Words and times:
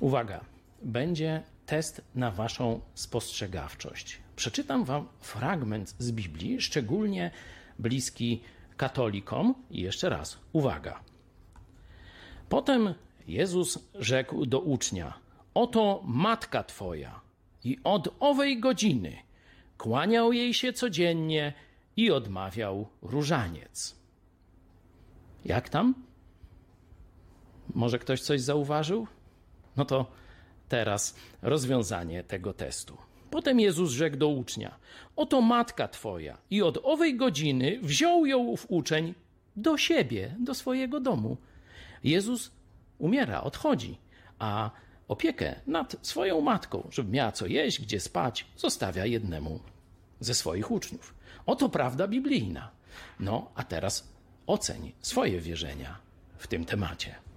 Uwaga, 0.00 0.44
będzie 0.82 1.42
test 1.66 2.02
na 2.14 2.30
waszą 2.30 2.80
spostrzegawczość. 2.94 4.18
Przeczytam 4.36 4.84
wam 4.84 5.08
fragment 5.20 5.94
z 5.98 6.12
Biblii, 6.12 6.60
szczególnie 6.60 7.30
bliski 7.78 8.40
katolikom. 8.76 9.54
I 9.70 9.80
jeszcze 9.80 10.08
raz, 10.08 10.38
uwaga. 10.52 11.00
Potem 12.48 12.94
Jezus 13.26 13.78
rzekł 13.94 14.46
do 14.46 14.60
ucznia: 14.60 15.18
Oto 15.54 16.02
matka 16.04 16.64
twoja, 16.64 17.20
i 17.64 17.78
od 17.84 18.14
owej 18.20 18.60
godziny 18.60 19.16
kłaniał 19.78 20.32
jej 20.32 20.54
się 20.54 20.72
codziennie 20.72 21.52
i 21.96 22.10
odmawiał 22.10 22.88
różaniec. 23.02 23.96
Jak 25.44 25.68
tam? 25.68 25.94
Może 27.74 27.98
ktoś 27.98 28.20
coś 28.20 28.40
zauważył? 28.40 29.06
No 29.80 29.84
to 29.84 30.06
teraz 30.68 31.16
rozwiązanie 31.42 32.24
tego 32.24 32.52
testu. 32.52 32.96
Potem 33.30 33.60
Jezus 33.60 33.90
rzekł 33.90 34.16
do 34.16 34.28
ucznia: 34.28 34.74
Oto 35.16 35.40
matka 35.40 35.88
twoja, 35.88 36.38
i 36.50 36.62
od 36.62 36.78
owej 36.82 37.16
godziny 37.16 37.78
wziął 37.82 38.26
ją 38.26 38.56
w 38.56 38.66
uczeń 38.68 39.14
do 39.56 39.78
siebie, 39.78 40.36
do 40.40 40.54
swojego 40.54 41.00
domu. 41.00 41.36
Jezus 42.04 42.50
umiera, 42.98 43.40
odchodzi, 43.40 43.98
a 44.38 44.70
opiekę 45.08 45.60
nad 45.66 45.96
swoją 46.02 46.40
matką, 46.40 46.88
żeby 46.90 47.12
miała 47.12 47.32
co 47.32 47.46
jeść, 47.46 47.80
gdzie 47.80 48.00
spać, 48.00 48.46
zostawia 48.56 49.06
jednemu 49.06 49.60
ze 50.20 50.34
swoich 50.34 50.70
uczniów. 50.70 51.14
Oto 51.46 51.68
prawda 51.68 52.08
biblijna. 52.08 52.70
No, 53.20 53.50
a 53.54 53.64
teraz 53.64 54.08
oceń 54.46 54.92
swoje 55.00 55.40
wierzenia 55.40 55.98
w 56.38 56.46
tym 56.46 56.64
temacie. 56.64 57.29